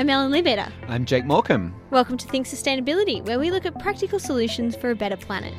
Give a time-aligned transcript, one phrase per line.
[0.00, 0.72] I'm Ellen Lebetter.
[0.88, 1.74] I'm Jake Morecambe.
[1.90, 5.52] Welcome to Think Sustainability, where we look at practical solutions for a better planet.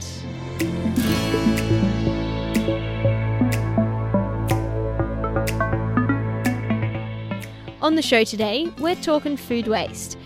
[7.83, 10.17] On the show today, we're talking food waste.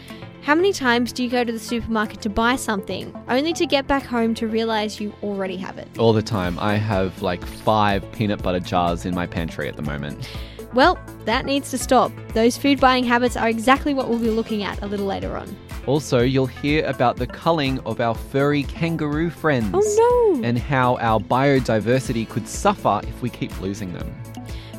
[0.43, 3.85] How many times do you go to the supermarket to buy something, only to get
[3.85, 5.89] back home to realize you already have it?
[5.99, 6.57] All the time.
[6.59, 10.29] I have like five peanut butter jars in my pantry at the moment.
[10.75, 12.11] Well, that needs to stop.
[12.33, 15.55] Those food buying habits are exactly what we'll be looking at a little later on.
[15.87, 19.71] Also, you'll hear about the culling of our furry kangaroo friends.
[19.73, 20.43] Oh no!
[20.43, 24.13] And how our biodiversity could suffer if we keep losing them.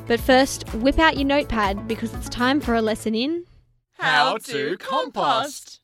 [0.07, 3.45] But first, whip out your notepad because it's time for a lesson in.
[3.93, 5.81] How to compost.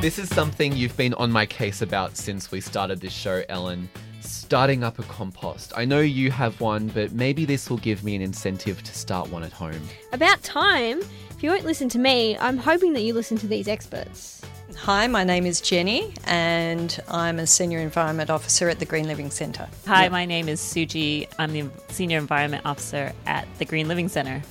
[0.00, 3.86] This is something you've been on my case about since we started this show, Ellen.
[4.20, 5.74] Starting up a compost.
[5.76, 9.28] I know you have one, but maybe this will give me an incentive to start
[9.28, 9.82] one at home.
[10.14, 11.00] About time!
[11.00, 14.40] If you won't listen to me, I'm hoping that you listen to these experts.
[14.78, 19.30] Hi, my name is Jenny, and I'm a Senior Environment Officer at the Green Living
[19.30, 19.68] Centre.
[19.86, 21.28] Hi, my name is Suji.
[21.38, 24.42] I'm the Senior Environment Officer at the Green Living Centre.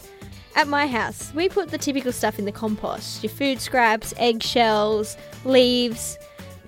[0.56, 5.16] At my house, we put the typical stuff in the compost your food scraps, eggshells,
[5.46, 6.18] leaves.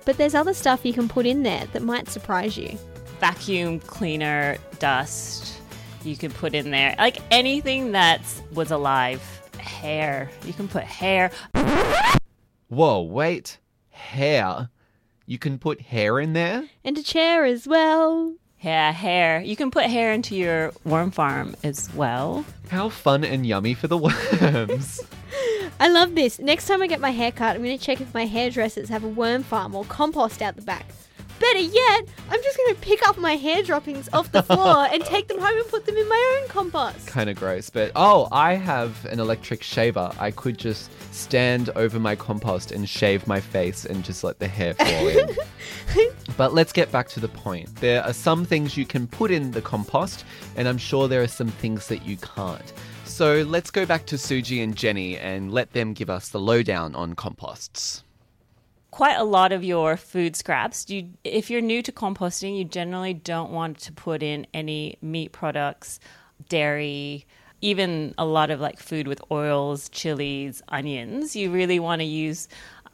[0.04, 2.78] But there's other stuff you can put in there that might surprise you.
[3.20, 5.60] Vacuum cleaner, dust,
[6.04, 6.94] you can put in there.
[6.98, 8.20] Like anything that
[8.52, 9.22] was alive.
[9.58, 10.30] Hair.
[10.44, 11.30] You can put hair.
[12.68, 13.58] Whoa, wait.
[13.90, 14.70] Hair?
[15.26, 16.64] You can put hair in there?
[16.84, 18.34] And a chair as well.
[18.62, 19.40] Yeah, hair.
[19.40, 22.44] You can put hair into your worm farm as well.
[22.70, 25.00] How fun and yummy for the worms.
[25.80, 26.38] I love this.
[26.38, 29.02] Next time I get my hair cut, I'm going to check if my hairdressers have
[29.02, 30.86] a worm farm or compost out the back.
[31.42, 35.04] Better yet, I'm just going to pick up my hair droppings off the floor and
[35.04, 37.08] take them home and put them in my own compost.
[37.08, 40.12] kind of gross, but oh, I have an electric shaver.
[40.20, 44.46] I could just stand over my compost and shave my face and just let the
[44.46, 45.30] hair fall in.
[46.36, 47.74] but let's get back to the point.
[47.80, 50.24] There are some things you can put in the compost,
[50.54, 52.72] and I'm sure there are some things that you can't.
[53.04, 56.94] So let's go back to Suji and Jenny and let them give us the lowdown
[56.94, 58.04] on composts.
[58.92, 60.90] Quite a lot of your food scraps.
[60.90, 65.32] You, if you're new to composting, you generally don't want to put in any meat
[65.32, 65.98] products,
[66.50, 67.26] dairy,
[67.62, 71.34] even a lot of like food with oils, chilies, onions.
[71.34, 72.48] You really want to use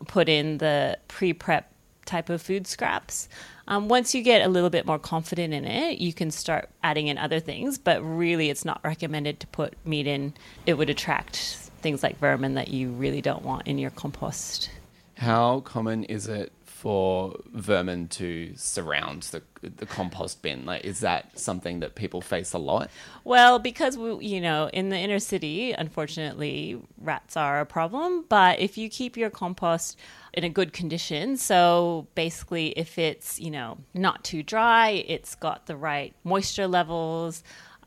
[0.06, 1.69] put in the pre-prep
[2.04, 3.28] type of food scraps.
[3.66, 7.09] Um, once you get a little bit more confident in it, you can start adding
[7.09, 10.32] in other things, but really it's not recommended to put meat in.
[10.65, 11.36] It would attract
[11.80, 14.70] things like vermin that you really don't want in your compost.
[15.19, 20.65] How common is it for vermin to surround the the compost bin?
[20.65, 22.89] Like, is that something that people face a lot?
[23.25, 28.27] Well, because we, you know, in the inner city, unfortunately, rats are a problem.
[28.28, 29.99] But if you keep your compost
[30.34, 35.67] in a good condition, so basically, if it's you know not too dry, it's got
[35.67, 37.43] the right moisture levels.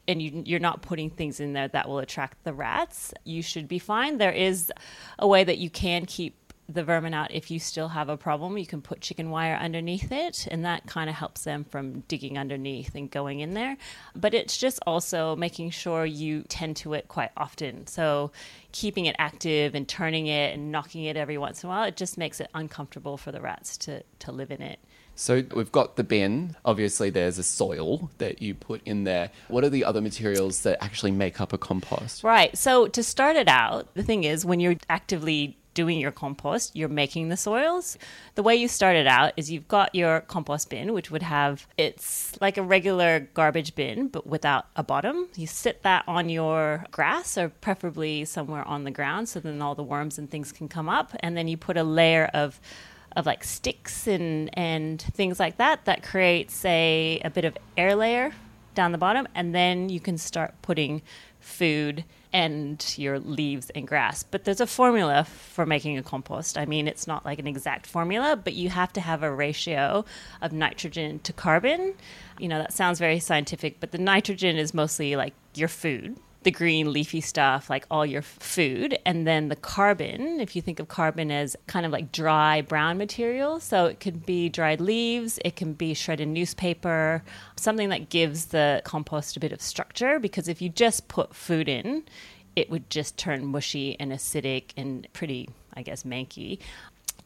[0.07, 3.13] And you, you're not putting things in there that will attract the rats.
[3.23, 4.17] You should be fine.
[4.17, 4.73] There is
[5.19, 6.40] a way that you can keep
[6.73, 10.11] the vermin out if you still have a problem you can put chicken wire underneath
[10.11, 13.77] it and that kind of helps them from digging underneath and going in there
[14.15, 18.31] but it's just also making sure you tend to it quite often so
[18.71, 21.97] keeping it active and turning it and knocking it every once in a while it
[21.97, 24.79] just makes it uncomfortable for the rats to, to live in it
[25.15, 26.55] So we've got the bin.
[26.65, 29.29] Obviously, there's a soil that you put in there.
[29.49, 32.23] What are the other materials that actually make up a compost?
[32.23, 32.57] Right.
[32.57, 36.89] So to start it out, the thing is when you're actively doing your compost, you're
[36.89, 37.97] making the soils.
[38.35, 41.67] The way you start it out is you've got your compost bin, which would have
[41.77, 45.27] it's like a regular garbage bin, but without a bottom.
[45.35, 49.75] You sit that on your grass or preferably somewhere on the ground so then all
[49.75, 51.13] the worms and things can come up.
[51.21, 52.59] And then you put a layer of
[53.15, 57.95] of like sticks and and things like that that creates a, a bit of air
[57.95, 58.31] layer
[58.73, 61.01] down the bottom and then you can start putting
[61.41, 64.23] food and your leaves and grass.
[64.23, 66.57] But there's a formula for making a compost.
[66.57, 70.05] I mean, it's not like an exact formula, but you have to have a ratio
[70.41, 71.93] of nitrogen to carbon.
[72.39, 76.17] You know, that sounds very scientific, but the nitrogen is mostly like your food.
[76.43, 80.39] The green leafy stuff, like all your food, and then the carbon.
[80.39, 84.25] If you think of carbon as kind of like dry brown material, so it could
[84.25, 87.23] be dried leaves, it can be shredded newspaper,
[87.57, 90.17] something that gives the compost a bit of structure.
[90.17, 92.03] Because if you just put food in,
[92.55, 96.57] it would just turn mushy and acidic and pretty, I guess, manky.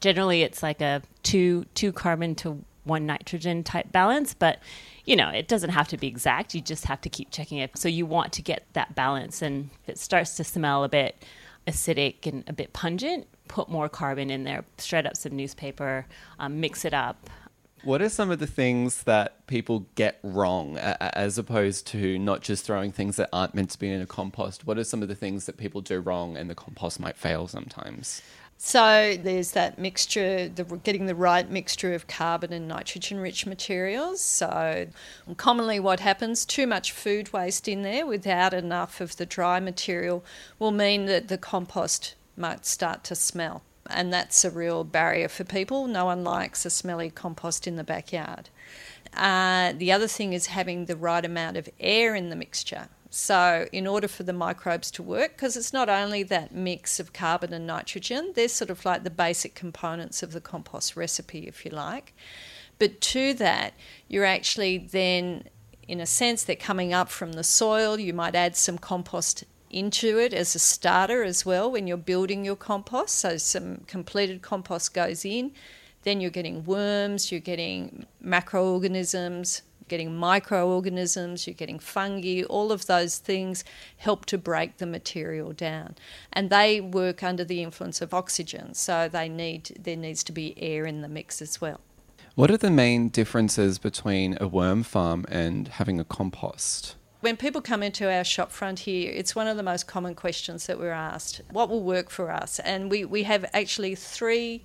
[0.01, 4.59] Generally, it's like a two two carbon to one nitrogen type balance, but
[5.05, 6.55] you know, it doesn't have to be exact.
[6.55, 7.77] You just have to keep checking it.
[7.77, 9.41] So you want to get that balance.
[9.41, 11.15] And if it starts to smell a bit
[11.67, 16.05] acidic and a bit pungent, put more carbon in there, shred up some newspaper,
[16.39, 17.29] um, mix it up.
[17.83, 22.65] What are some of the things that people get wrong as opposed to not just
[22.65, 24.65] throwing things that aren't meant to be in a compost?
[24.65, 27.47] What are some of the things that people do wrong and the compost might fail
[27.47, 28.23] sometimes?
[28.57, 34.21] So there's that mixture, the, getting the right mixture of carbon and nitrogen rich materials.
[34.21, 34.87] So
[35.37, 40.23] commonly what happens, too much food waste in there without enough of the dry material
[40.57, 43.61] will mean that the compost might start to smell.
[43.87, 45.85] And that's a real barrier for people.
[45.87, 48.49] No one likes a smelly compost in the backyard.
[49.13, 52.87] Uh, the other thing is having the right amount of air in the mixture.
[53.17, 57.13] So, in order for the microbes to work, because it's not only that mix of
[57.13, 61.63] carbon and nitrogen, they're sort of like the basic components of the compost recipe, if
[61.63, 62.13] you like.
[62.77, 63.73] But to that,
[64.09, 65.45] you're actually then,
[65.87, 67.97] in a sense, they're coming up from the soil.
[67.97, 72.43] You might add some compost into it as a starter as well when you're building
[72.43, 73.15] your compost.
[73.15, 75.53] So, some completed compost goes in.
[76.03, 83.17] Then you're getting worms, you're getting macroorganisms, getting microorganisms, you're getting fungi, all of those
[83.17, 83.63] things
[83.97, 85.95] help to break the material down.
[86.33, 90.53] And they work under the influence of oxygen, so they need there needs to be
[90.61, 91.81] air in the mix as well.
[92.35, 96.95] What are the main differences between a worm farm and having a compost?
[97.21, 100.67] When people come into our shop front here, it's one of the most common questions
[100.67, 101.41] that we're asked.
[101.49, 102.59] What will work for us?
[102.59, 104.63] And we, we have actually three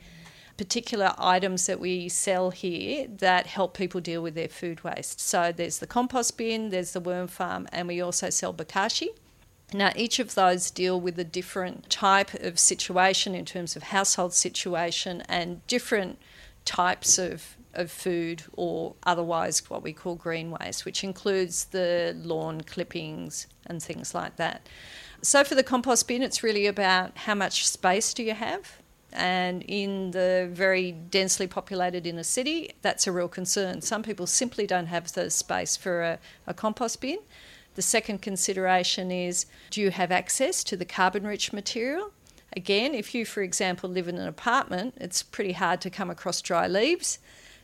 [0.60, 5.18] particular items that we sell here that help people deal with their food waste.
[5.18, 9.08] So there's the compost bin, there's the worm farm, and we also sell Bokashi.
[9.72, 14.34] Now, each of those deal with a different type of situation in terms of household
[14.34, 16.18] situation and different
[16.66, 22.60] types of, of food or otherwise what we call green waste, which includes the lawn
[22.60, 24.68] clippings and things like that.
[25.22, 28.79] So, for the compost bin, it's really about how much space do you have?
[29.12, 33.80] And in the very densely populated inner city, that's a real concern.
[33.80, 37.18] Some people simply don't have the space for a, a compost bin.
[37.74, 42.12] The second consideration is do you have access to the carbon rich material?
[42.56, 46.42] Again, if you, for example, live in an apartment, it's pretty hard to come across
[46.42, 47.18] dry leaves.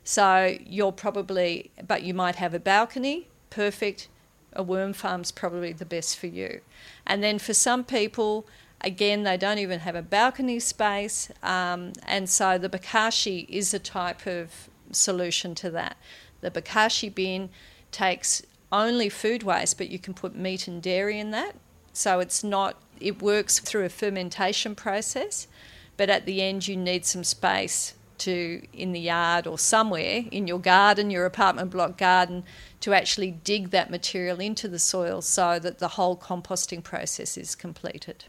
[0.05, 4.09] So you're probably, but you might have a balcony, perfect.
[4.53, 6.61] A worm farm's probably the best for you.
[7.07, 8.47] And then for some people,
[8.82, 13.78] Again, they don't even have a balcony space, um, and so the bokashi is a
[13.78, 15.96] type of solution to that.
[16.43, 17.49] The bokashi bin
[17.90, 21.56] takes only food waste, but you can put meat and dairy in that.
[21.93, 25.49] So it's not, it works through a fermentation process,
[25.96, 30.46] but at the end, you need some space to, in the yard or somewhere, in
[30.46, 32.44] your garden, your apartment block garden,
[32.81, 37.55] to actually dig that material into the soil so that the whole composting process is
[37.55, 38.26] completed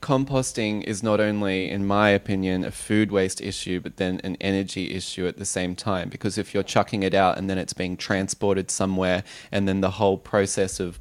[0.00, 4.94] composting is not only, in my opinion, a food waste issue, but then an energy
[4.94, 6.08] issue at the same time.
[6.08, 9.92] Because if you're chucking it out and then it's being transported somewhere, and then the
[9.92, 11.00] whole process of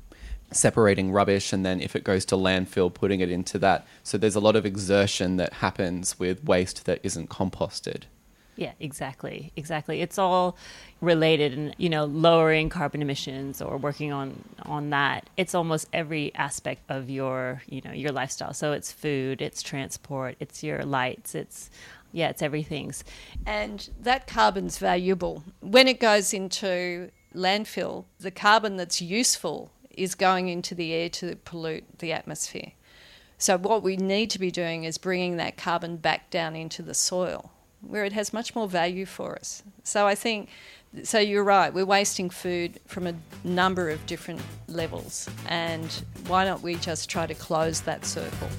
[0.51, 3.85] separating rubbish, and then if it goes to landfill, putting it into that.
[4.03, 8.03] So there's a lot of exertion that happens with waste that isn't composted.
[8.55, 9.51] Yeah, exactly.
[9.55, 10.01] Exactly.
[10.01, 10.57] It's all
[10.99, 16.33] related and you know lowering carbon emissions or working on on that it's almost every
[16.33, 18.53] aspect of your you know your lifestyle.
[18.53, 21.69] So it's food it's transport it's your lights it's
[22.11, 23.03] yeah it's everything's
[23.45, 25.43] and that carbon's valuable.
[25.61, 31.35] When it goes into landfill the carbon that's useful is going into the air to
[31.37, 32.71] pollute the atmosphere.
[33.39, 36.95] So what we need to be doing is bringing that carbon back down into the
[36.95, 37.51] soil
[37.81, 39.61] where it has much more value for us.
[39.83, 40.49] So i think
[41.03, 43.13] so you're right, we're wasting food from a
[43.43, 45.91] number of different levels, and
[46.27, 48.49] why don't we just try to close that circle?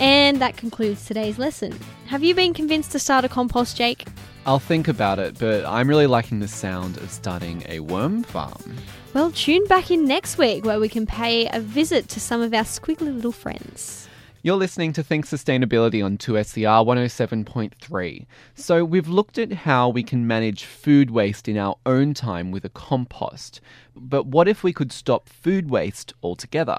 [0.00, 1.78] And that concludes today's lesson.
[2.06, 4.06] Have you been convinced to start a compost, Jake?
[4.46, 8.78] I'll think about it, but I'm really liking the sound of starting a worm farm.
[9.12, 12.54] Well, tune back in next week where we can pay a visit to some of
[12.54, 14.08] our squiggly little friends.
[14.42, 18.26] You're listening to Think Sustainability on 2SER 107.3.
[18.54, 22.64] So, we've looked at how we can manage food waste in our own time with
[22.64, 23.60] a compost.
[23.94, 26.78] But what if we could stop food waste altogether?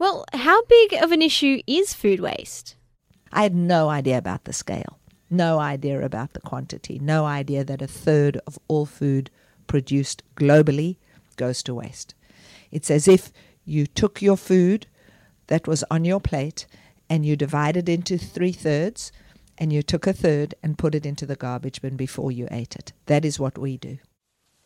[0.00, 2.74] Well, how big of an issue is food waste?
[3.30, 4.98] I had no idea about the scale,
[5.30, 9.30] no idea about the quantity, no idea that a third of all food
[9.68, 10.96] produced globally
[11.36, 12.16] goes to waste.
[12.72, 13.32] It's as if
[13.64, 14.88] you took your food
[15.48, 16.66] that was on your plate
[17.08, 19.12] and you divided it into three thirds
[19.58, 22.76] and you took a third and put it into the garbage bin before you ate
[22.76, 22.92] it.
[23.06, 23.98] That is what we do.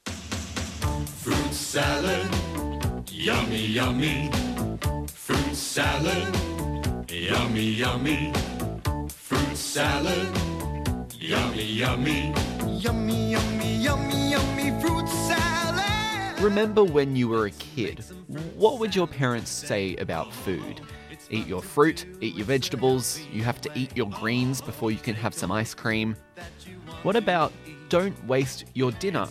[0.07, 2.29] Fruit salad,
[3.11, 4.31] yummy, yummy.
[5.07, 6.37] Fruit salad,
[7.11, 8.33] yummy, yummy.
[9.09, 10.37] Fruit salad,
[11.19, 12.35] yummy, yummy.
[12.67, 15.60] Yummy, yummy, yummy, yummy fruit salad.
[16.41, 18.03] Remember when you were a kid?
[18.57, 20.81] What would your parents say about food?
[21.29, 25.15] Eat your fruit, eat your vegetables, you have to eat your greens before you can
[25.15, 26.17] have some ice cream.
[27.03, 27.53] What about
[27.91, 29.27] don't waste your dinner?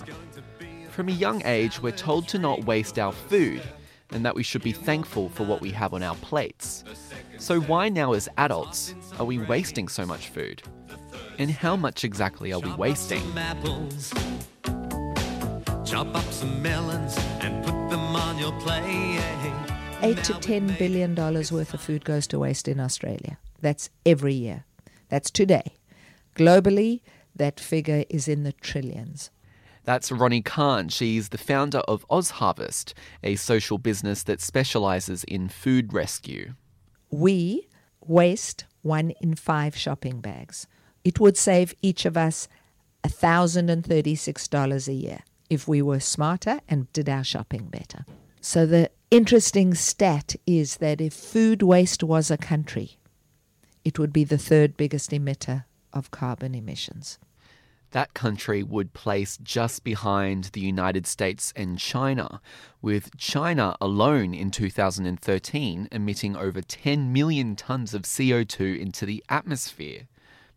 [0.92, 3.63] From a young age, we're told to not waste our food
[4.12, 6.84] and that we should be thankful for what we have on our plates.
[7.39, 10.62] So, why now, as adults, are we wasting so much food?
[11.39, 13.24] And how much exactly are we wasting?
[15.89, 16.13] Some apples.
[16.13, 18.84] Chop up some melons and put them on your plate.
[20.01, 23.39] Eight to ten billion dollars worth of food goes to waste in Australia.
[23.62, 24.65] That's every year.
[25.10, 25.74] That's today.
[26.36, 27.01] Globally,
[27.36, 29.31] that figure is in the trillions.
[29.84, 30.89] That's Ronni Kahn.
[30.89, 32.93] She's the founder of OzHarvest,
[33.24, 36.53] a social business that specializes in food rescue.
[37.10, 37.67] We
[38.05, 40.67] waste one in five shopping bags.
[41.03, 42.48] It would save each of us
[43.03, 45.19] $1,036 a year
[45.50, 48.06] if we were smarter and did our shopping better.
[48.41, 52.98] So, the interesting stat is that if food waste was a country,
[53.84, 57.20] it would be the third biggest emitter of carbon emissions.
[57.91, 62.39] That country would place just behind the United States and China,
[62.84, 70.08] with China alone in 2013 emitting over 10 million tons of CO2 into the atmosphere.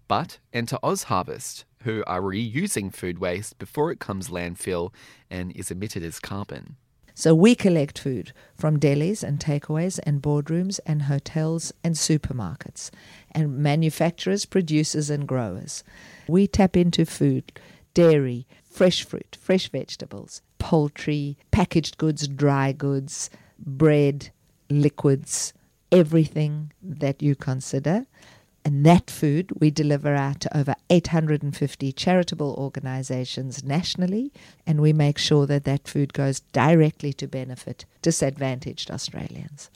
[0.09, 4.93] But enter OzHarvest, who are reusing food waste before it comes landfill
[5.31, 6.77] and is emitted as carbon.
[7.15, 12.91] So we collect food from delis and takeaways and boardrooms and hotels and supermarkets
[13.31, 15.85] and manufacturers, producers and growers.
[16.27, 17.53] We tap into food,
[17.93, 24.31] dairy, fresh fruit, fresh vegetables, poultry, packaged goods, dry goods, bread,
[24.71, 25.53] liquids,
[25.91, 28.07] everything that you consider.
[28.64, 34.33] And that food we deliver out to over 850 charitable organizations nationally,
[34.66, 39.71] and we make sure that that food goes directly to benefit disadvantaged Australians.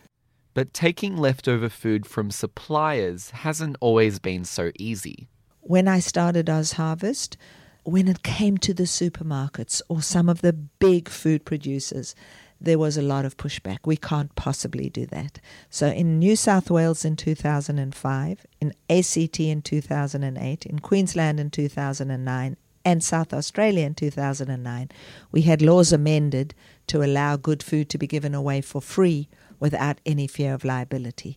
[0.55, 5.29] But taking leftover food from suppliers hasn't always been so easy.
[5.61, 7.37] When I started Oz Harvest,
[7.83, 12.15] when it came to the supermarkets or some of the big food producers,
[12.61, 13.79] there was a lot of pushback.
[13.85, 15.41] We can't possibly do that.
[15.71, 22.57] So in New South Wales in 2005, in ACT in 2008, in Queensland in 2009,
[22.85, 24.91] and South Australia in 2009,
[25.33, 26.55] we had laws amended
[26.87, 31.37] to allow good food to be given away for free without any fear of liability.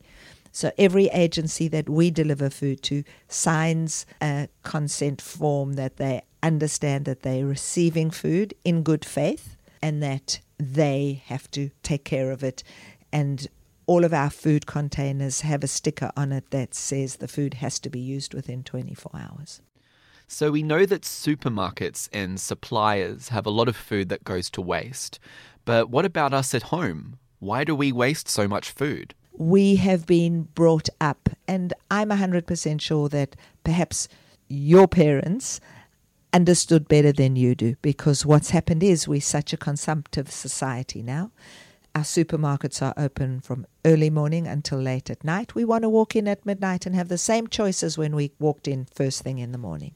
[0.51, 7.05] So every agency that we deliver food to signs a consent form that they understand
[7.05, 12.43] that they're receiving food in good faith and that they have to take care of
[12.43, 12.63] it.
[13.11, 13.47] And
[13.85, 17.79] all of our food containers have a sticker on it that says the food has
[17.79, 19.61] to be used within 24 hours.
[20.27, 24.61] So we know that supermarkets and suppliers have a lot of food that goes to
[24.61, 25.19] waste.
[25.65, 27.17] But what about us at home?
[27.39, 29.15] Why do we waste so much food?
[29.39, 34.09] we have been brought up, and I'm 100% sure that perhaps
[34.49, 35.61] your parents
[36.33, 41.31] understood better than you do because what's happened is we're such a consumptive society now.
[41.95, 45.55] Our supermarkets are open from early morning until late at night.
[45.55, 48.67] We want to walk in at midnight and have the same choices when we walked
[48.67, 49.95] in first thing in the morning.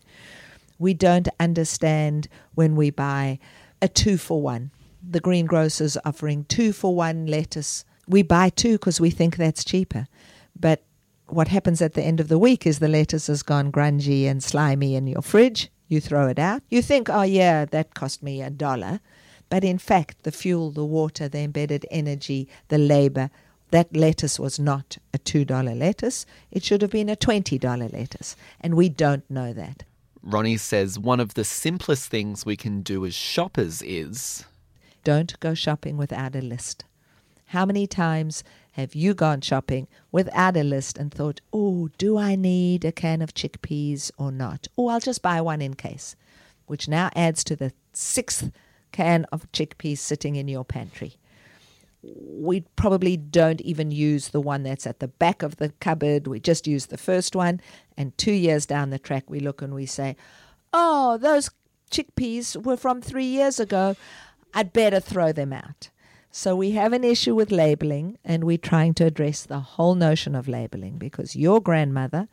[0.79, 3.39] We don't understand when we buy
[3.81, 4.71] a two for one.
[5.07, 10.07] The greengrocers offering two for one lettuce we buy two because we think that's cheaper.
[10.59, 10.83] But
[11.27, 14.43] what happens at the end of the week is the lettuce has gone grungy and
[14.43, 15.69] slimy in your fridge.
[15.93, 16.63] You throw it out.
[16.71, 18.99] You think, oh, yeah, that cost me a dollar.
[19.49, 23.29] But in fact, the fuel, the water, the embedded energy, the labor,
[23.69, 26.25] that lettuce was not a $2 lettuce.
[26.49, 28.35] It should have been a $20 lettuce.
[28.59, 29.83] And we don't know that.
[30.23, 34.45] Ronnie says one of the simplest things we can do as shoppers is
[35.03, 36.85] don't go shopping without a list.
[37.47, 42.35] How many times have you gone shopping without a list and thought, oh, do I
[42.35, 44.67] need a can of chickpeas or not?
[44.75, 46.15] Oh, I'll just buy one in case,
[46.65, 48.51] which now adds to the sixth
[48.91, 51.17] can of chickpeas sitting in your pantry.
[52.01, 56.25] We probably don't even use the one that's at the back of the cupboard.
[56.25, 57.61] We just use the first one.
[57.95, 60.15] And two years down the track, we look and we say,
[60.73, 61.51] oh, those
[61.91, 63.95] chickpeas were from three years ago.
[64.51, 65.89] I'd better throw them out.
[66.35, 70.33] So we have an issue with labeling, and we're trying to address the whole notion
[70.33, 72.27] of labeling because your grandmother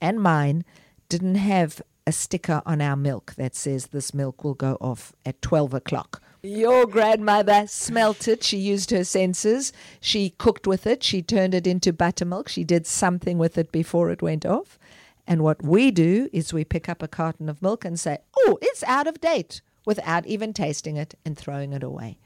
[0.00, 0.64] and mine
[1.10, 5.42] didn't have a sticker on our milk that says this milk will go off at
[5.42, 6.22] 12 o'clock.
[6.42, 8.42] Your grandmother smelt it.
[8.42, 9.70] She used her senses.
[10.00, 11.02] She cooked with it.
[11.02, 12.48] She turned it into buttermilk.
[12.48, 14.78] She did something with it before it went off.
[15.26, 18.58] And what we do is we pick up a carton of milk and say, oh,
[18.62, 22.16] it's out of date, without even tasting it and throwing it away.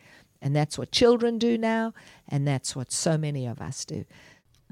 [0.43, 1.93] And that's what children do now.
[2.29, 4.05] And that's what so many of us do.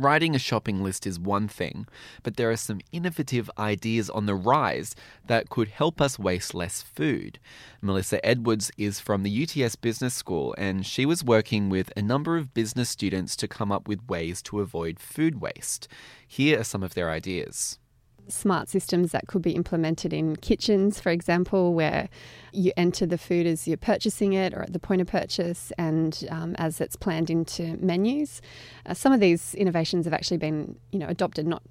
[0.00, 1.84] Writing a shopping list is one thing,
[2.22, 4.94] but there are some innovative ideas on the rise
[5.26, 7.40] that could help us waste less food.
[7.82, 12.36] Melissa Edwards is from the UTS Business School, and she was working with a number
[12.36, 15.88] of business students to come up with ways to avoid food waste.
[16.28, 17.80] Here are some of their ideas
[18.28, 22.08] smart systems that could be implemented in kitchens, for example, where
[22.52, 26.26] you enter the food as you're purchasing it or at the point of purchase and
[26.30, 28.40] um, as it's planned into menus.
[28.86, 31.62] Uh, some of these innovations have actually been, you know, adopted not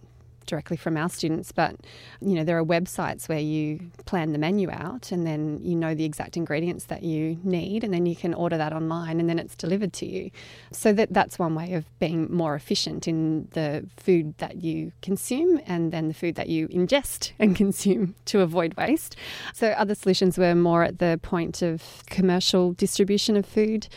[0.48, 1.75] directly from our students, but
[2.22, 5.94] you know there are websites where you plan the menu out and then you know
[5.94, 9.38] the exact ingredients that you need, and then you can order that online and then
[9.39, 10.32] it's delivered to you.
[10.72, 15.60] So that that's one way of being more efficient in the food that you consume
[15.68, 19.16] and then the food that you ingest and consume to avoid waste.
[19.54, 23.88] So other solutions were more at the point of commercial distribution of food.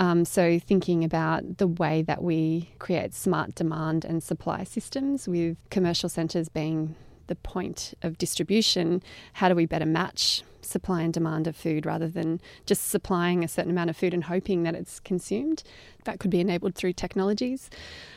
[0.00, 5.58] Um, so thinking about the way that we create smart demand and supply systems with
[5.68, 9.02] commercial centres being the point of distribution,
[9.34, 13.48] how do we better match supply and demand of food rather than just supplying a
[13.48, 15.62] certain amount of food and hoping that it's consumed?
[16.04, 17.68] That could be enabled through technologies.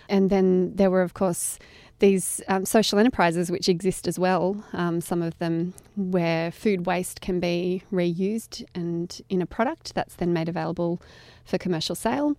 [0.07, 1.59] And then there were, of course,
[2.03, 7.21] these um, social enterprises which exist as well, um, some of them where food waste
[7.21, 11.01] can be reused and in a product that's then made available
[11.45, 12.35] for commercial sale.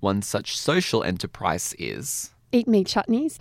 [0.00, 3.38] One such social enterprise is Eat Me Chutneys.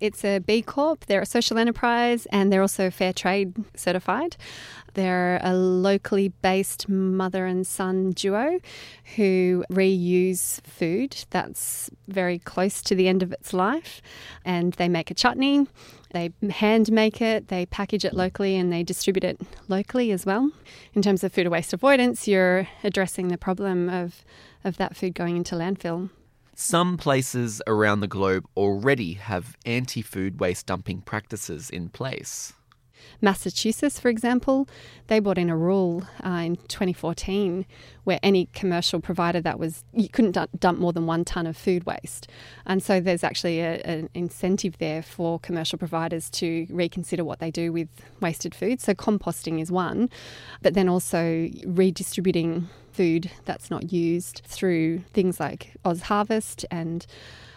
[0.00, 4.36] It's a B Corp, they're a social enterprise, and they're also fair trade certified.
[4.94, 8.60] They're a locally based mother and son duo
[9.16, 14.00] who reuse food that's very close to the end of its life,
[14.44, 15.66] and they make a chutney.
[16.12, 20.50] They hand make it, they package it locally, and they distribute it locally as well.
[20.94, 24.24] In terms of food waste avoidance, you're addressing the problem of,
[24.64, 26.10] of that food going into landfill.
[26.62, 32.52] Some places around the globe already have anti food waste dumping practices in place.
[33.20, 34.68] Massachusetts, for example,
[35.08, 37.66] they brought in a rule uh, in 2014
[38.04, 41.84] where any commercial provider that was, you couldn't dump more than one tonne of food
[41.84, 42.28] waste.
[42.66, 47.50] And so there's actually a, an incentive there for commercial providers to reconsider what they
[47.50, 47.88] do with
[48.20, 48.80] wasted food.
[48.80, 50.10] So composting is one,
[50.62, 57.06] but then also redistributing food that's not used through things like Oz Harvest and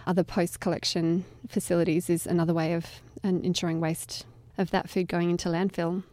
[0.06, 2.86] other post collection facilities is another way of
[3.24, 4.26] ensuring waste
[4.58, 6.04] of that food going into landfill.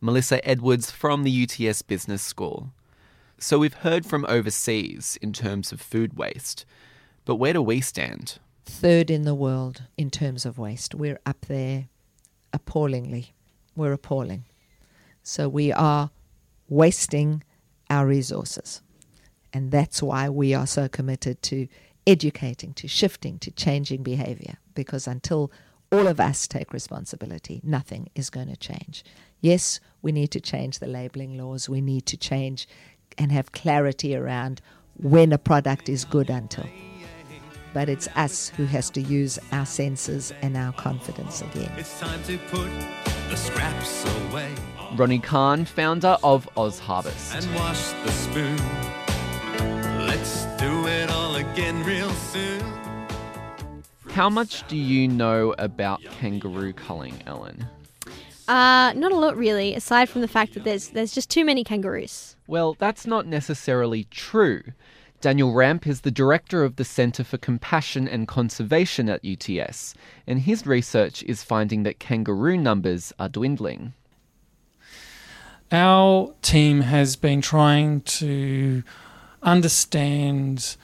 [0.00, 2.72] Melissa Edwards from the UTS Business School.
[3.38, 6.64] So we've heard from overseas in terms of food waste,
[7.24, 8.38] but where do we stand?
[8.64, 10.94] Third in the world in terms of waste.
[10.94, 11.88] We're up there
[12.52, 13.32] appallingly.
[13.74, 14.44] We're appalling.
[15.22, 16.10] So we are
[16.68, 17.42] wasting
[17.90, 18.82] our resources.
[19.52, 21.68] And that's why we are so committed to
[22.06, 25.52] educating, to shifting, to changing behavior, because until
[25.92, 29.04] all of us take responsibility, nothing is going to change.
[29.40, 32.66] Yes, we need to change the labeling laws, we need to change
[33.18, 34.62] and have clarity around
[34.96, 36.66] when a product is good until.
[37.74, 41.72] But it's us who has to use our senses and our confidence again.
[41.76, 42.68] It's time to put
[43.30, 44.54] the scraps away.
[44.94, 47.34] Ronni Kahn, founder of Oz Harvest.
[54.12, 57.66] How much do you know about kangaroo culling, Ellen?
[58.46, 61.64] Uh, not a lot really, aside from the fact that there's there's just too many
[61.64, 62.36] kangaroos.
[62.46, 64.62] Well, that's not necessarily true.
[65.22, 69.94] Daniel Ramp is the director of the Centre for Compassion and Conservation at UTS,
[70.26, 73.94] and his research is finding that kangaroo numbers are dwindling.
[75.70, 78.82] Our team has been trying to
[79.42, 80.76] understand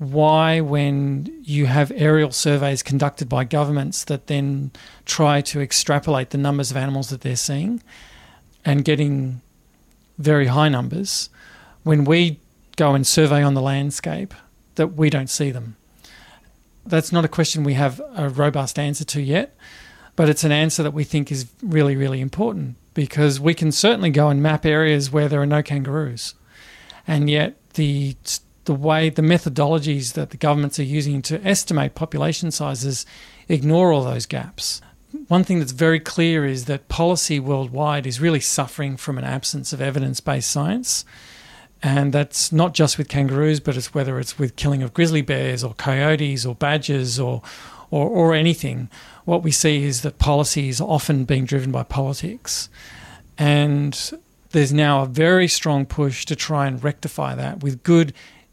[0.00, 4.70] why, when you have aerial surveys conducted by governments that then
[5.04, 7.82] try to extrapolate the numbers of animals that they're seeing
[8.64, 9.42] and getting
[10.16, 11.28] very high numbers,
[11.82, 12.40] when we
[12.76, 14.32] go and survey on the landscape,
[14.76, 15.76] that we don't see them.
[16.86, 19.54] That's not a question we have a robust answer to yet,
[20.16, 24.08] but it's an answer that we think is really, really important because we can certainly
[24.08, 26.34] go and map areas where there are no kangaroos,
[27.06, 28.16] and yet the
[28.70, 33.04] the way the methodologies that the governments are using to estimate population sizes
[33.48, 34.80] ignore all those gaps.
[35.26, 39.72] one thing that's very clear is that policy worldwide is really suffering from an absence
[39.72, 41.04] of evidence based science.
[41.82, 45.64] And that's not just with kangaroos, but it's whether it's with killing of grizzly bears
[45.64, 47.42] or coyotes or badgers or,
[47.90, 48.88] or, or anything.
[49.24, 52.68] What we see is that policy is often being driven by politics.
[53.36, 53.98] And
[54.50, 58.12] there's now a very strong push to try and rectify that with good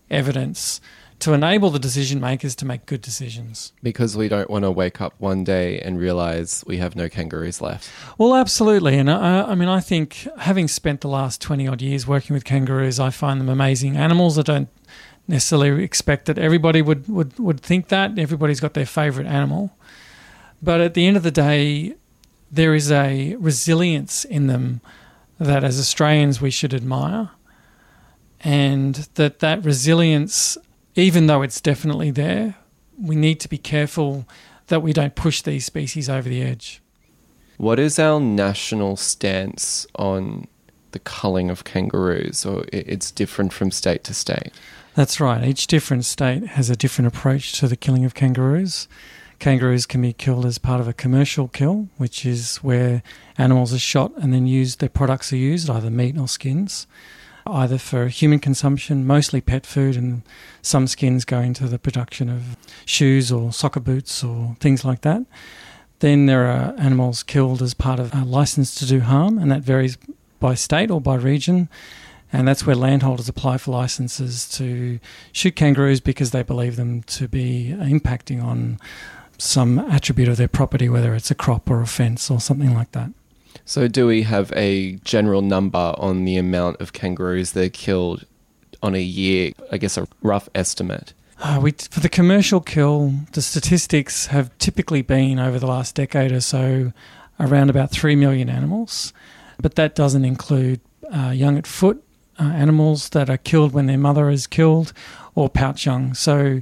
[0.09, 0.81] evidence
[1.19, 3.73] to enable the decision makers to make good decisions.
[3.81, 7.59] Because we don't want to wake up one day and realize we have no kangaroos
[7.59, 7.89] left.
[8.17, 8.97] Well, absolutely.
[8.97, 12.45] And I, I mean, I think having spent the last 20 odd years working with
[12.45, 14.37] kangaroos, I find them amazing animals.
[14.37, 14.69] I don't
[15.27, 18.19] necessarily expect that everybody would, would, would think that.
[18.19, 19.75] Everybody's got their favourite animal.
[20.61, 21.95] But at the end of the day,
[22.51, 24.81] there is a resilience in them
[25.39, 27.31] that as Australians we should admire.
[28.43, 30.57] And that that resilience
[30.97, 32.55] even though it's definitely there,
[32.99, 34.25] we need to be careful
[34.65, 36.81] that we don't push these species over the edge.
[37.57, 40.47] What is our national stance on
[40.91, 44.51] the culling of kangaroos, or it's different from state to state?
[44.95, 45.43] That's right.
[45.43, 48.87] Each different state has a different approach to the killing of kangaroos.
[49.37, 53.03] Kangaroos can be killed as part of a commercial kill, which is where
[53.37, 56.87] animals are shot and then used, their products are used, either meat or skins
[57.49, 60.21] either for human consumption, mostly pet food, and
[60.61, 65.23] some skins go into the production of shoes or soccer boots or things like that.
[65.99, 69.61] Then there are animals killed as part of a license to do harm, and that
[69.61, 69.97] varies
[70.39, 71.69] by state or by region.
[72.31, 74.99] And that's where landholders apply for licenses to
[75.31, 78.79] shoot kangaroos because they believe them to be impacting on
[79.37, 82.91] some attribute of their property, whether it's a crop or a fence or something like
[82.91, 83.11] that.
[83.65, 88.25] So, do we have a general number on the amount of kangaroos that are killed
[88.81, 89.51] on a year?
[89.71, 91.13] I guess a rough estimate.
[91.39, 96.31] Uh, we, for the commercial kill, the statistics have typically been over the last decade
[96.31, 96.91] or so
[97.39, 99.13] around about 3 million animals,
[99.59, 100.79] but that doesn't include
[101.13, 102.03] uh, young at foot
[102.39, 104.93] uh, animals that are killed when their mother is killed
[105.35, 106.13] or pouch young.
[106.15, 106.61] So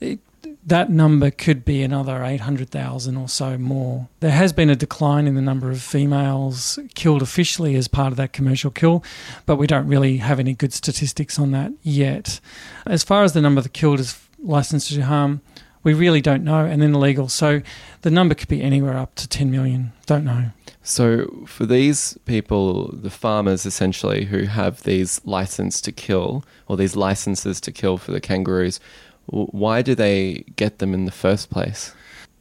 [0.00, 0.20] it,
[0.66, 4.08] that number could be another 800,000 or so more.
[4.20, 8.16] There has been a decline in the number of females killed officially as part of
[8.16, 9.04] that commercial kill,
[9.46, 12.40] but we don't really have any good statistics on that yet.
[12.86, 15.42] As far as the number that killed as licensed to harm,
[15.82, 17.28] we really don't know, and then illegal.
[17.28, 17.60] So
[18.00, 19.92] the number could be anywhere up to 10 million.
[20.06, 20.46] Don't know.
[20.86, 26.94] So, for these people, the farmers essentially who have these license to kill or these
[26.94, 28.80] licenses to kill for the kangaroos,
[29.26, 31.94] why do they get them in the first place?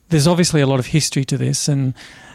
[0.10, 1.94] There's obviously a lot of history to this, and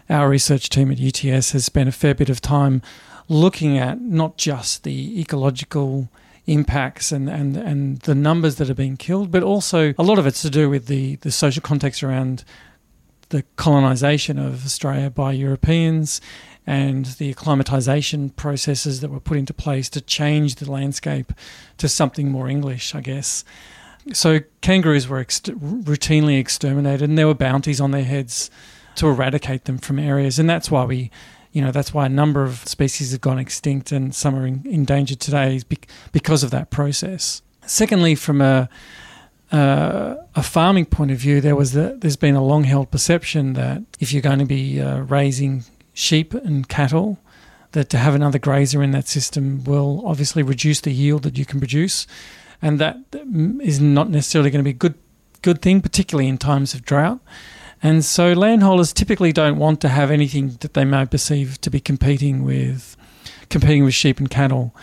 [0.09, 2.83] our research team at UTS has spent a fair bit of time
[3.29, 6.09] looking at not just the ecological
[6.47, 10.27] impacts and, and, and the numbers that are being killed, but also a lot of
[10.27, 12.43] it's to do with the, the social context around
[13.29, 16.23] the colonisation of Australia by Europeans
[16.67, 21.33] and the acclimatisation processes that were put into place to change the landscape
[21.77, 23.45] to something more English, I guess.
[24.13, 28.51] So kangaroos were ex- routinely exterminated, and there were bounties on their heads
[28.97, 31.11] to eradicate them from areas, and that's why we,
[31.53, 34.63] you know, that's why a number of species have gone extinct and some are in,
[34.67, 35.61] endangered today
[36.13, 37.43] because of that process.
[37.67, 38.69] Secondly, from a
[39.51, 43.55] uh, a farming point of view, there was the, there's been a long held perception
[43.55, 47.19] that if you're going to be uh, raising sheep and cattle,
[47.73, 51.45] that to have another grazer in that system will obviously reduce the yield that you
[51.45, 52.07] can produce
[52.61, 54.95] and that is not necessarily going to be a good
[55.43, 57.21] good thing, particularly in times of drought.
[57.83, 61.81] And so landholders typically don't want to have anything that they may perceive to be
[61.81, 62.97] competing with
[63.49, 64.75] competing with sheep and cattle.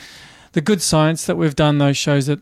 [0.53, 2.39] The good science that we've done though shows that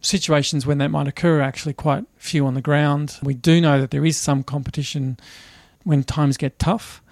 [0.00, 3.18] situations when that might occur are actually quite few on the ground.
[3.22, 5.18] We do know that there is some competition
[5.84, 7.02] when times get tough,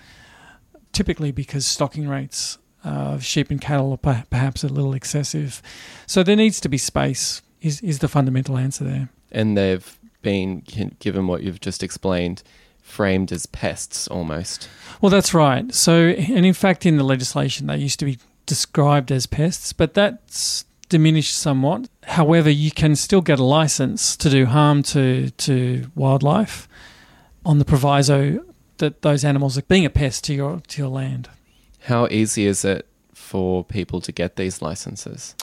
[0.92, 5.62] typically because stocking rates of sheep and cattle are perhaps a little excessive.
[6.06, 9.08] So there needs to be space is, is the fundamental answer there.
[9.30, 10.62] And they've been,
[10.98, 12.42] given what you've just explained,
[12.80, 14.68] framed as pests almost.
[15.00, 15.72] Well, that's right.
[15.74, 19.94] So, and in fact, in the legislation, they used to be described as pests, but
[19.94, 21.88] that's diminished somewhat.
[22.04, 26.66] However, you can still get a license to do harm to, to wildlife
[27.44, 28.44] on the proviso
[28.78, 31.28] that those animals are being a pest to your to your land.
[31.82, 35.34] How easy is it for people to get these licenses?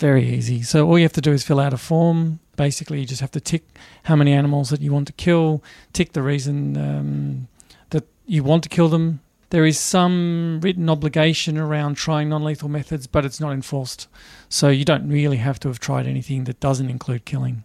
[0.00, 0.62] Very easy.
[0.62, 2.40] So all you have to do is fill out a form.
[2.56, 3.64] Basically, you just have to tick
[4.04, 7.48] how many animals that you want to kill, tick the reason um,
[7.90, 9.20] that you want to kill them.
[9.50, 14.08] There is some written obligation around trying non lethal methods, but it's not enforced.
[14.48, 17.64] So you don't really have to have tried anything that doesn't include killing.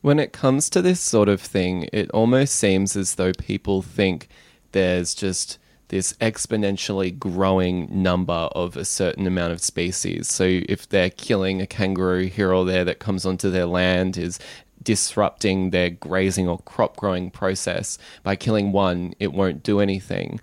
[0.00, 4.28] When it comes to this sort of thing, it almost seems as though people think
[4.72, 5.58] there's just
[5.88, 10.28] this exponentially growing number of a certain amount of species.
[10.28, 14.38] So if they're killing a kangaroo here or there that comes onto their land is
[14.82, 17.98] disrupting their grazing or crop growing process.
[18.22, 20.40] By killing one, it won't do anything.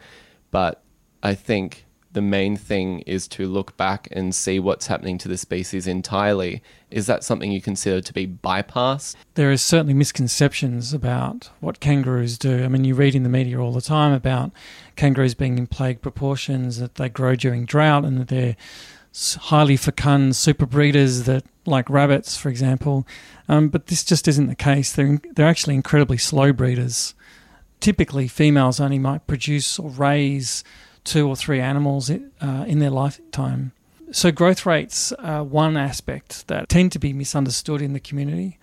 [0.51, 0.83] But
[1.23, 1.84] I think
[2.15, 6.63] the main thing is to look back and see what's happening to the species entirely.
[6.89, 9.15] Is that something you consider to be bypassed?
[9.33, 12.63] There is certainly misconceptions about what kangaroos do.
[12.63, 14.51] I mean, you read in the media all the time about
[14.95, 18.55] kangaroos being in plague proportions, that they grow during drought, and that they're
[19.37, 23.05] highly fecund super breeders that like rabbits, for example.
[23.49, 24.93] Um, but this just isn't the case.
[24.93, 27.13] They're they're actually incredibly slow breeders.
[27.81, 30.63] Typically, females only might produce or raise
[31.05, 33.71] two or three animals uh, in their lifetime.
[34.11, 38.59] So, growth rates are one aspect that tend to be misunderstood in the community,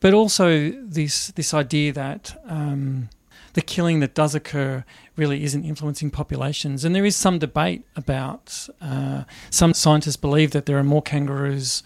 [0.00, 3.08] but also this this idea that um,
[3.54, 4.84] the killing that does occur
[5.16, 6.84] really isn't influencing populations.
[6.84, 8.68] And there is some debate about.
[8.80, 11.82] Uh, some scientists believe that there are more kangaroos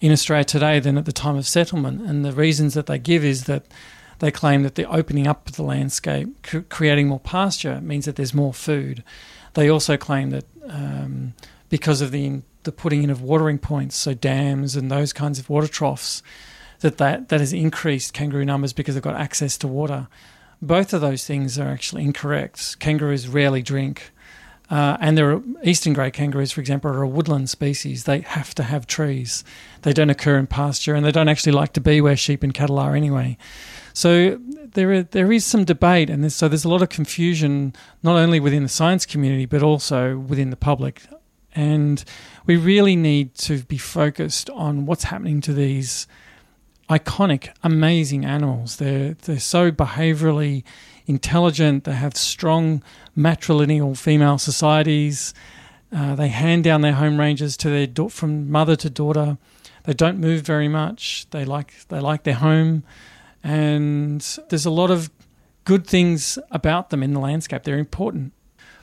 [0.00, 3.24] in Australia today than at the time of settlement, and the reasons that they give
[3.24, 3.64] is that
[4.18, 8.16] they claim that the opening up of the landscape, cr- creating more pasture, means that
[8.16, 9.02] there's more food.
[9.54, 11.34] They also claim that um,
[11.68, 15.50] because of the the putting in of watering points, so dams and those kinds of
[15.50, 16.22] water troughs,
[16.80, 20.08] that that, that has increased kangaroo numbers because they've got access to water.
[20.62, 22.78] Both of those things are actually incorrect.
[22.78, 24.12] Kangaroos rarely drink.
[24.70, 28.04] Uh, and there are eastern grey kangaroos, for example, are a woodland species.
[28.04, 29.44] They have to have trees.
[29.82, 32.54] They don't occur in pasture, and they don't actually like to be where sheep and
[32.54, 33.36] cattle are anyway.
[33.94, 34.40] So
[34.72, 38.16] there are, there is some debate, and there's, so there's a lot of confusion not
[38.16, 41.02] only within the science community but also within the public.
[41.54, 42.04] And
[42.44, 46.08] we really need to be focused on what's happening to these
[46.90, 48.76] iconic, amazing animals.
[48.76, 50.64] They're they're so behaviourally
[51.06, 51.84] intelligent.
[51.84, 52.82] They have strong
[53.16, 55.32] matrilineal female societies.
[55.94, 59.38] Uh, they hand down their home ranges to their da- from mother to daughter.
[59.84, 61.26] They don't move very much.
[61.30, 62.82] They like they like their home
[63.44, 65.10] and there's a lot of
[65.64, 67.62] good things about them in the landscape.
[67.62, 68.32] They're important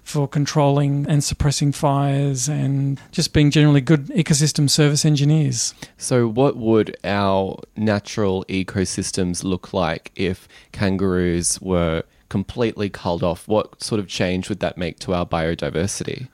[0.04, 5.74] for controlling and suppressing fires and just being generally good ecosystem service engineers.
[5.97, 13.47] So, what would our natural ecosystems look like if kangaroos were completely culled off?
[13.47, 16.28] What sort of change would that make to our biodiversity?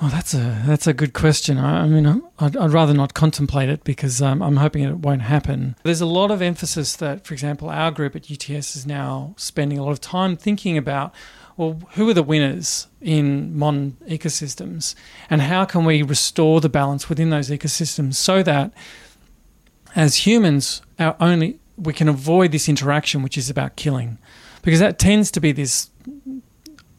[0.00, 1.56] Oh, that's a that's a good question.
[1.56, 5.22] I, I mean, I'd, I'd, rather not contemplate it because um, I'm hoping it won't
[5.22, 5.74] happen.
[5.84, 9.78] There's a lot of emphasis that, for example, our group at UTS is now spending
[9.78, 11.14] a lot of time thinking about.
[11.56, 14.94] Well, who are the winners in modern ecosystems,
[15.30, 18.74] and how can we restore the balance within those ecosystems so that,
[19.94, 24.18] as humans, our only we can avoid this interaction, which is about killing,
[24.60, 25.88] because that tends to be this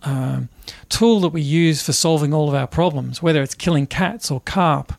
[0.07, 0.41] uh,
[0.87, 4.39] tool that we use for solving all of our problems, whether it's killing cats or
[4.41, 4.93] carp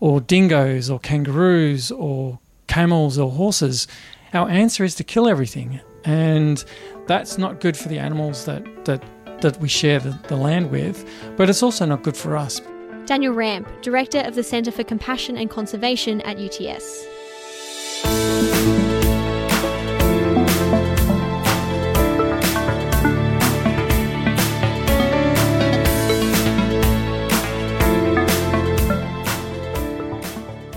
[0.00, 3.86] or dingoes or kangaroos or camels or horses.
[4.32, 5.80] Our answer is to kill everything.
[6.04, 6.64] And
[7.06, 9.02] that's not good for the animals that, that,
[9.42, 11.06] that we share the, the land with,
[11.36, 12.60] but it's also not good for us.
[13.04, 17.06] Daniel Ramp, Director of the Centre for Compassion and Conservation at UTS.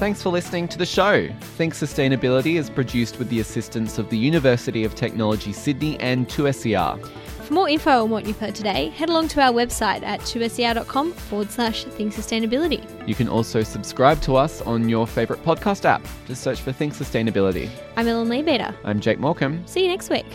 [0.02, 1.30] Thanks for listening to the show.
[1.58, 7.06] Think Sustainability is produced with the assistance of the University of Technology Sydney and 2SER.
[7.44, 11.14] For more info on what you've heard today, head along to our website at 2ser.com
[11.14, 12.84] forward slash Think Sustainability.
[13.08, 16.02] You can also subscribe to us on your favourite podcast app.
[16.26, 17.70] Just search for Think Sustainability.
[17.96, 18.74] I'm Ellen Leabeater.
[18.84, 19.68] I'm Jake Morecambe.
[19.68, 20.26] See you next week.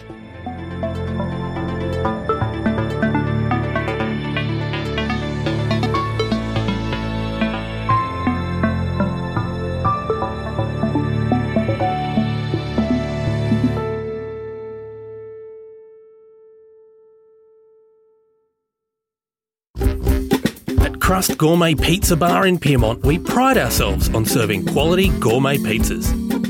[21.16, 26.04] Crust Gourmet Pizza Bar in Pyrmont, we pride ourselves on serving quality gourmet pizzas.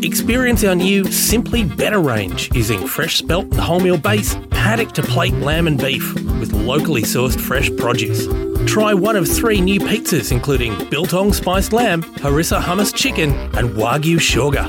[0.04, 5.34] Experience our new Simply Better range using fresh spelt and wholemeal base, paddock to plate
[5.34, 8.26] lamb and beef with locally sourced fresh produce.
[8.68, 14.16] Try one of three new pizzas including biltong spiced lamb, harissa hummus chicken, and wagyu
[14.16, 14.68] shoga.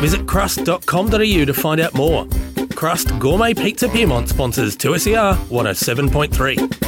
[0.00, 2.26] Visit crust.com.au to find out more.
[2.70, 6.83] Crust Gourmet Pizza Pyrmont sponsors 2SER 107.3.